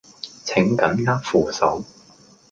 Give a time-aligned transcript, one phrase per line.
[0.45, 1.83] 請緊握扶手